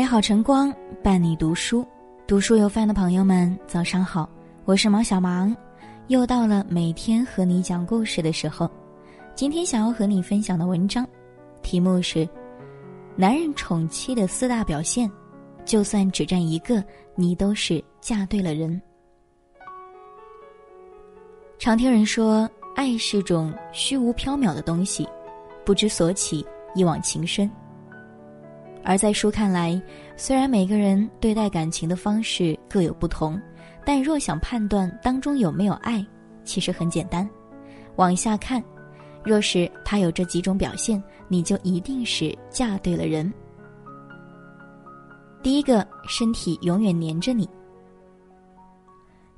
[0.00, 1.86] 美好晨光伴你读书，
[2.26, 4.26] 读书有饭的朋友们，早上好，
[4.64, 5.54] 我是毛小芒，
[6.06, 8.66] 又到了每天和你讲故事的时候。
[9.34, 11.06] 今天想要和你分享的文章，
[11.60, 12.20] 题目是
[13.14, 15.06] 《男人宠妻的四大表现》，
[15.66, 16.82] 就算只占一个，
[17.14, 18.80] 你都是嫁对了人。
[21.58, 25.06] 常听人说，爱是种虚无缥缈的东西，
[25.62, 26.42] 不知所起，
[26.74, 27.50] 一往情深。
[28.82, 29.80] 而在书看来，
[30.16, 33.40] 虽然每个人对待感情的方式各有不同，
[33.84, 36.04] 但若想判断当中有没有爱，
[36.44, 37.28] 其实很简单。
[37.96, 38.62] 往下看，
[39.22, 43.30] 若是他有这几种表现，你就一定是嫁对了人。
[45.42, 47.48] 第一个，身体永远黏着你。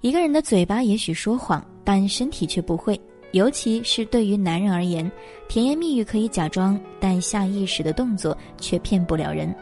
[0.00, 3.00] 一个人的嘴巴也许说谎，但身体却不会。
[3.32, 5.10] 尤其是对于男人而言，
[5.48, 9.54] 甜言蜜语可以假装，但下意识的动作却骗不了人。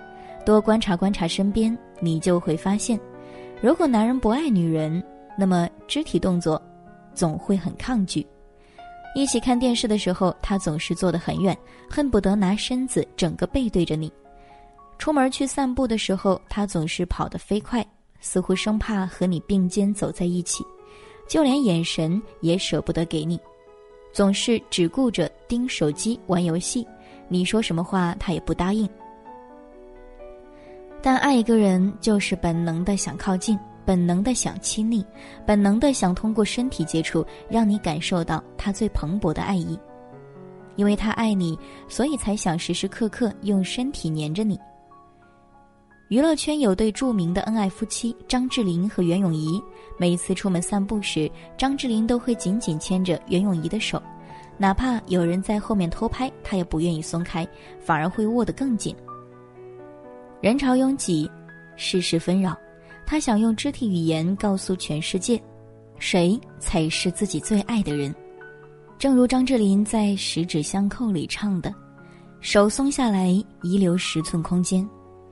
[0.44, 2.98] 多观察观察身边，你就会发现，
[3.60, 5.02] 如果男人不爱女人，
[5.38, 6.60] 那么肢体动作
[7.14, 8.26] 总会很抗拒。
[9.14, 11.56] 一起看电视的时候，他总是坐得很远，
[11.88, 14.08] 恨不得拿身子整个背对着你；
[14.98, 17.86] 出门去散步的时候，他总是跑得飞快，
[18.20, 20.64] 似乎生怕和你并肩走在一起，
[21.28, 23.38] 就连眼神也舍不得给你。
[24.12, 26.86] 总是只顾着盯手机玩游戏，
[27.28, 28.88] 你说什么话他也不答应。
[31.02, 35.04] 但爱一个人就是本能的想靠近，本能的想亲昵，
[35.46, 39.78] 本能的想通过身体接触让你感受到他最蓬勃的爱意。
[40.76, 44.58] 因为他爱你，所以才想时时刻刻用身体黏着你。
[46.10, 49.62] 娱乐圈有对著名的恩爱夫妻张智霖和袁咏仪，
[49.96, 54.02] 每一次出门散步时，张智霖都会紧紧牵着袁咏仪的手，
[54.58, 57.46] 哪怕有人在后面偷拍，他也不愿意松开，
[57.78, 58.92] 反而会握得更紧。
[60.40, 61.30] 人潮拥挤，
[61.76, 62.58] 世事纷扰，
[63.06, 65.40] 他想用肢体语言告诉全世界，
[66.00, 68.12] 谁才是自己最爱的人。
[68.98, 71.72] 正如张智霖在《十指相扣》里唱的
[72.42, 73.28] ：“手松下来，
[73.62, 74.84] 遗留十寸空间。”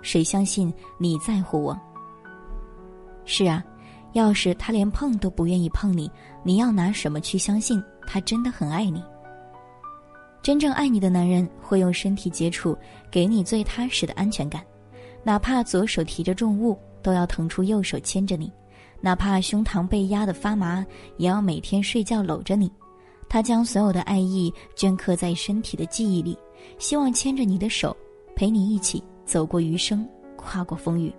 [0.08, 1.78] 谁相信你在乎我？
[3.26, 3.62] 是啊，
[4.14, 6.10] 要是他连碰都不愿意碰你，
[6.42, 9.04] 你要拿什么去相信他真的很爱你？
[10.40, 12.74] 真正爱你的男人会用身体接触
[13.10, 14.64] 给你最踏实的安全感，
[15.22, 18.50] 哪怕左手提着重物，都要腾出右手牵着你；
[19.02, 20.82] 哪怕胸膛被压得发麻，
[21.18, 22.72] 也要每天睡觉搂着你。
[23.28, 26.34] 他将所有的爱意镌刻在身体的记忆里，
[26.78, 27.94] 希望牵着你的手，
[28.34, 29.04] 陪你一起。
[29.28, 31.12] 走过余生，跨过风雨。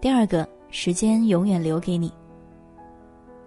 [0.00, 2.12] 第二个，时间永远留给你。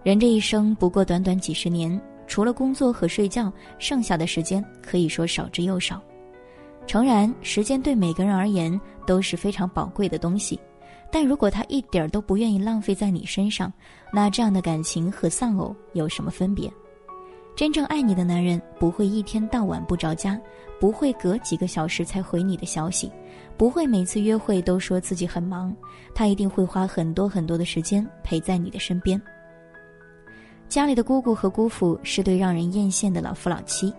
[0.04, 6.02] 人这一生不过短短几十年，除了工作和睡觉，剩下的时间可以说少之又少。
[6.86, 10.60] 诚然，时间对每个人而言都是非常宝贵的东西，
[11.10, 13.72] 但如果他一点儿都不愿意浪费在你身上，
[14.12, 16.70] 那这样的感情和丧偶有什么分别？
[17.58, 20.40] 真正爱你的男人不会一天到晚不着家，
[20.80, 23.12] 不会隔几个小时才回你的消息，
[23.58, 25.76] 不会每次约会都说自己很忙，
[26.14, 29.20] 他一定会花很多很多的时间陪在你的身边。
[30.70, 33.92] 家里的姑姑和姑父是对让人艳羡的老夫老妻，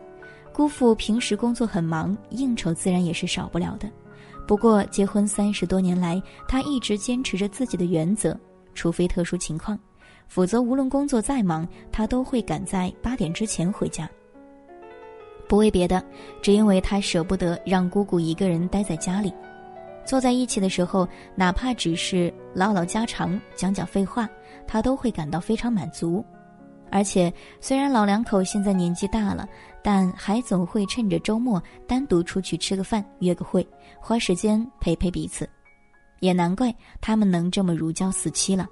[0.53, 3.91] 姑父平时工作很忙，应酬自然也是少不了的。
[4.47, 8.39] 不过结婚三十多年来，他一直坚持着自己的原则，
[8.73, 9.77] 除非特殊情况。
[10.29, 14.09] 否则，无论工作再忙，他都会赶在八点之前回家。
[15.49, 16.05] 不为别的，
[16.43, 19.33] 只因为他舍不得让姑姑一个人待在家里。
[20.05, 24.29] 坐在一起的时候，哪怕只是唠唠家常、讲讲废话，
[24.67, 26.25] 他都会感到非常满足。
[26.91, 29.47] 而且，虽然老两口现在年纪大了，
[29.83, 33.67] 但还总会趁着周末单独出去吃个饭、约个会，
[34.01, 35.49] 花时间陪陪彼此。
[36.21, 38.67] 也难怪他们能这么如胶似漆了。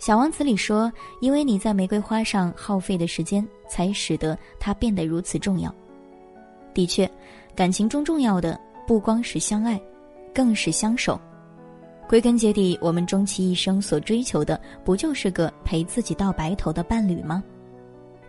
[0.00, 0.90] 小王子里说
[1.20, 5.72] ：“因为你在玫瑰花上耗费的时间，才使得它变得如此重要。”
[6.72, 7.08] 的确，
[7.54, 9.78] 感情中重要的不光是相爱，
[10.34, 11.20] 更是相守。
[12.08, 17.44] 归根结底，我们终其一生所追求的，不就是个陪自己到白头的伴侣吗？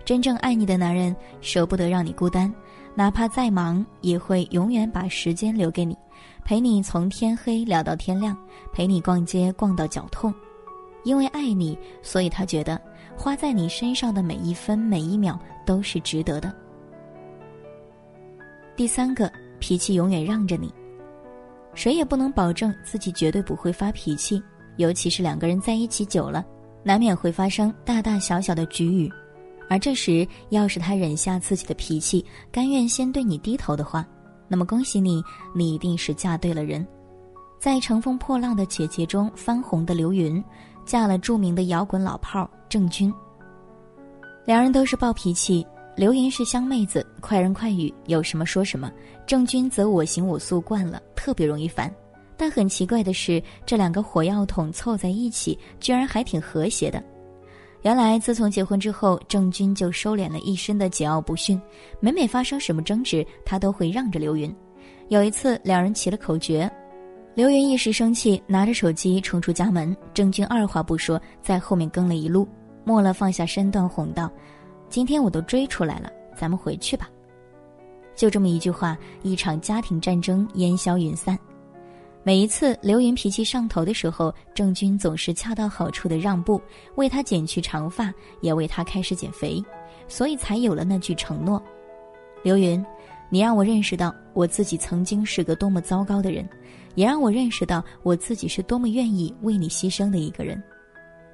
[0.04, 2.54] 真正爱你的男人，舍不得让你孤单，
[2.94, 5.98] 哪怕再忙，也会永远把时间留给你，
[6.44, 8.38] 陪你从天黑聊到天亮，
[8.74, 10.34] 陪你逛街逛到脚痛。
[11.04, 12.80] 因为爱你，所以他觉得
[13.16, 16.54] 花在你身上的每一分每一秒都是值得的。
[18.76, 20.74] 第三个，脾气永远让着你，
[21.74, 24.42] 谁也不能保证自己绝对不会发脾气，
[24.78, 26.46] 尤其是两个人在一起久了，
[26.84, 29.12] 难免会发生大大小小的局语，
[29.70, 34.08] 而这时要是他忍下自己的脾气，甘愿先对你低头的话，
[34.48, 35.24] 那么恭喜你，
[35.54, 36.86] 你一定是嫁对了人。
[37.60, 40.44] 在乘风破浪的姐姐中翻红的刘云，
[40.86, 43.14] 嫁了著名的摇滚老炮郑钧。
[44.46, 48.90] 两人都是暴脾气，刘云是香妹子，快人快语，有什么说什么；
[49.26, 51.94] 郑钧则我行我素惯了，特别容易烦。
[52.36, 57.02] 但很奇怪的是，这两个火药桶凑在一起，居然还挺和谐的。
[57.84, 61.62] 原来，自从结婚之后，郑钧就收敛了一身的桀骜不驯。
[62.00, 64.54] 每每发生什么争执，他都会让着刘云。
[65.10, 66.68] 有一次，两人起了口角，
[67.34, 69.96] 刘云一时生气，拿着手机冲出家门。
[70.14, 72.46] 郑钧二话不说，在后面跟了一路。
[72.84, 74.30] 末了，放下身段哄道
[74.90, 77.10] ：“今天我都追出来了，咱们回去吧。”
[78.16, 81.40] 就这么一句话，一场家庭战争烟消云散。
[82.22, 86.62] 每一次刘云脾气上头的时候，郑钧总是恰到好处的让步，
[86.96, 89.64] 为他剪去长发，也为他开始减肥，
[90.06, 91.64] 所以才有了那句承诺
[92.44, 92.86] ：“刘云，
[93.30, 96.48] 你让我认识到我自己曾经是个多么糟糕的人，
[96.96, 100.62] 也让我认识到我自己是多么愿意为你牺牲的一个人。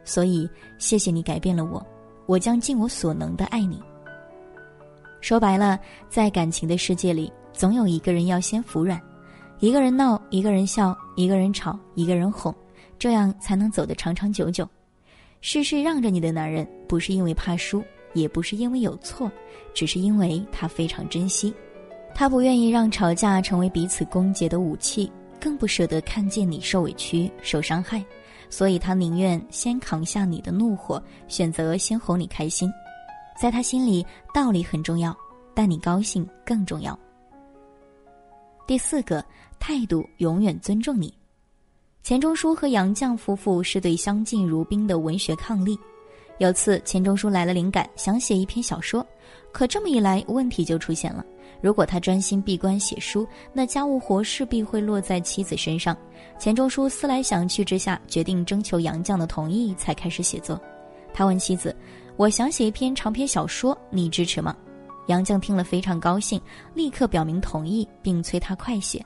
[0.04, 1.86] 所以，谢谢你改变了我，
[2.26, 3.82] 我将尽我所能的爱你。”
[5.20, 9.02] 说白了，在感情的世界里，总有一个人要先服软。
[9.60, 12.54] 一个人闹，一个人笑，一个人吵，一个人哄，
[13.00, 14.68] 这样才能走得长长久久。
[15.42, 17.84] 事事让着你的男人，不是因为怕输，
[18.14, 19.30] 也不是因为有错，
[19.74, 21.54] 只是因为他非常珍惜。
[22.14, 25.12] 他不愿意让吵架成为彼此攻讦的武器，
[25.48, 28.04] 更不舍得看见你受委屈、受伤害，
[28.50, 32.70] 所以他宁愿先扛下你的怒火，选择先哄你开心。
[33.42, 35.16] 在他心里，道理很重要，
[35.54, 37.00] 但你高兴更重要。
[38.68, 39.24] 第四个。
[39.60, 41.12] 态度永远尊重你。
[42.04, 45.76] 钱钟书和杨绛夫妇是对相敬如宾的文学伉俪。
[46.38, 49.04] 有次钱钟书来了灵感，想写一篇小说，
[49.54, 51.26] 可这么一来，问题就出现了。
[51.62, 55.96] 如果他专心闭关写书，那家务活势必会落在妻子身上。
[56.38, 60.60] 钱钟书思来想去之下，决定征求杨绛的同意，才开始写作。
[61.14, 61.76] 他问妻子
[62.16, 64.56] ：“我想写一篇长篇小说，你支持吗？”
[65.08, 66.40] 杨绛听了非常高兴，
[66.74, 69.04] 立刻表明同意，并催他快写。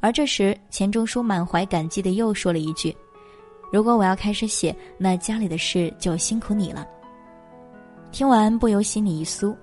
[0.00, 2.96] 而这时，钱钟书满怀感激的又说了一句
[3.70, 6.86] ：“如果我要开始写，那家里的事就辛苦你了。”
[8.12, 9.56] 听完不由心里一酥，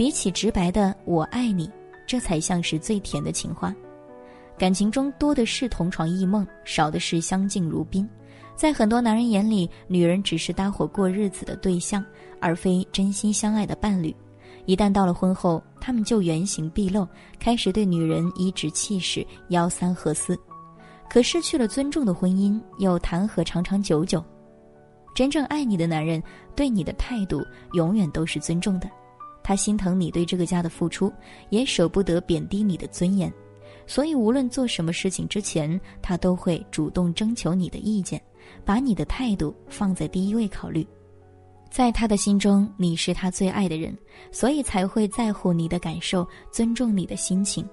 [0.00, 1.70] 比起直白的“我爱你”，
[2.08, 3.70] 这才像是最甜的情话。
[4.56, 8.08] 感情中多的是同床异梦，少的是相敬如宾。
[8.56, 12.02] 在很多男人眼里，女人只是搭伙过日子的对象，
[12.40, 14.16] 而非真心相爱的伴侣。
[14.64, 17.06] 一旦到了婚后，他们就原形毕露，
[17.38, 20.34] 开始对女人颐指气使、吆三喝四。
[21.10, 24.24] 可失去了尊重的婚姻，又谈何长长久久？
[25.14, 26.22] 真正爱你的男人，
[26.56, 27.44] 对你的态度
[27.74, 28.88] 永远都是尊重的。
[29.42, 31.12] 他心疼你对这个家的付出，
[31.48, 33.32] 也舍不得贬低你的尊严。
[33.86, 38.20] 所以，无论做什么事情之前，他都会主动征求你的意见，
[38.64, 40.86] 把你的态度放在第一位考虑。
[41.70, 43.96] 在他的心中，你是他最爱的人，
[44.30, 47.68] 所以才会在乎你的感受，尊重你的心情，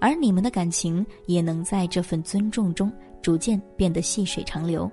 [0.00, 4.90] 而你们的感情也能在这份尊重中逐渐变得细水长流。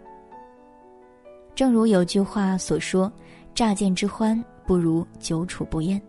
[1.54, 3.12] 正如有句话所说
[3.56, 6.02] ：“乍见之欢，不如久处不厌。”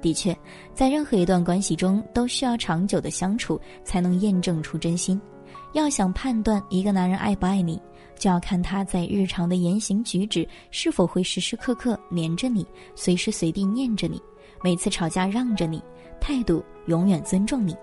[0.00, 0.36] 的确，
[0.74, 5.20] 在任何一段关系中，都需要长久的相处，才能验证出真心。
[5.72, 7.80] 要想判断一个男人爱不爱你。
[8.18, 14.20] 就要看他在日常的言行举止是否会时时刻刻黏着你，随时随地念着你，
[14.62, 15.82] 每次吵架让着你，
[16.20, 17.74] 态度永远尊重你。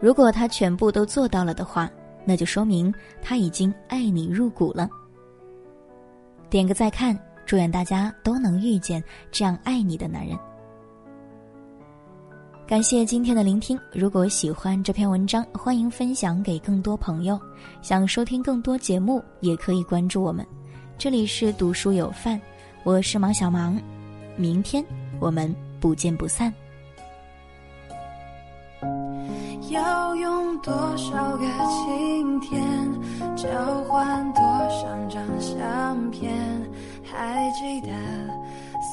[0.00, 1.90] 如果他全部都做到了的话，
[2.24, 4.88] 那就说明他已经爱你入骨了。
[6.48, 10.38] 点个再看，祝愿大家都能遇见这样爱你的男人。
[12.66, 13.78] 感谢今天的聆听。
[13.92, 17.40] 如果喜欢这篇文章，欢迎分享给更多朋友。
[17.80, 20.44] 想收听更多节目，也可以关注我们。
[20.98, 22.40] 这里是读书有范，
[22.82, 23.80] 我是毛小芒。
[24.34, 24.84] 明天
[25.20, 26.52] 我们不见不散。
[29.70, 32.64] 要用多少个晴天
[33.36, 33.48] 交
[33.84, 36.34] 换多少张相片？
[37.04, 37.92] 还记得？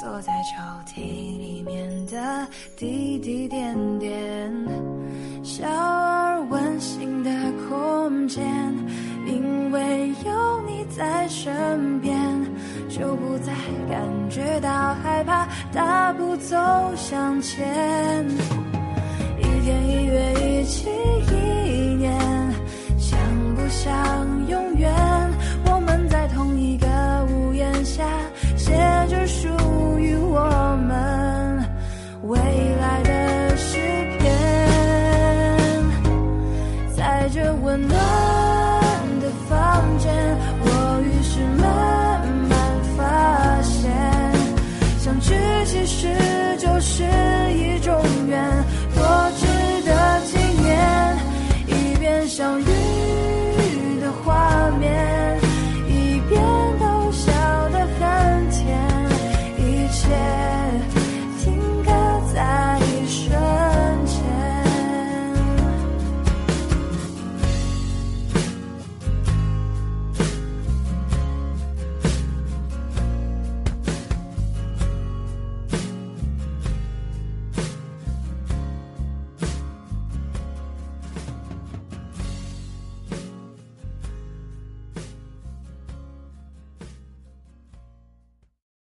[0.01, 1.01] 锁在抽屉
[1.37, 4.51] 里面的滴滴点点，
[5.43, 7.29] 小而温馨的
[7.67, 8.43] 空间，
[9.25, 12.15] 因为有你在身边，
[12.89, 13.53] 就不再
[13.89, 16.57] 感觉到害怕，大步走
[16.95, 18.25] 向前。
[19.39, 20.89] 一天一月一期
[21.31, 22.19] 一年，
[22.97, 23.17] 想
[23.55, 24.32] 不想